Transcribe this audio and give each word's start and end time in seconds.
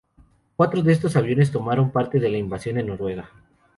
Cuatro 0.55 0.81
de 0.81 0.93
estos 0.93 1.15
aviones 1.15 1.51
tomaron 1.51 1.91
parte 1.91 2.17
en 2.17 2.31
la 2.31 2.39
invasión 2.39 2.77
de 2.77 2.81
Noruega. 2.83 3.29